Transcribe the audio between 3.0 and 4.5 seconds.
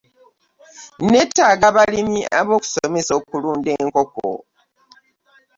okulunda enkoko.